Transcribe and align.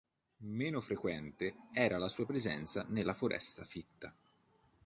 Meno 0.49 0.81
frequente 0.81 1.57
era 1.71 1.99
la 1.99 2.09
sua 2.09 2.25
presenza 2.25 2.83
nella 2.89 3.13
foresta 3.13 3.63
fitta. 3.63 4.11